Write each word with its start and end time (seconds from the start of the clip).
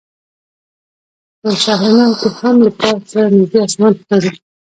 په 1.41 1.49
شهر 1.63 1.91
نو 1.99 2.09
کې 2.19 2.27
هم 2.39 2.55
له 2.65 2.71
پارک 2.79 3.01
سره 3.11 3.27
نژدې 3.37 3.59
اسمان 3.65 3.93
ښکاري. 3.99 4.31